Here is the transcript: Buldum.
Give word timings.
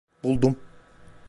Buldum. 0.23 0.55